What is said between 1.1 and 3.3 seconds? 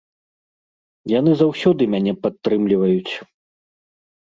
Яны заўсёды мяне падтрымліваюць.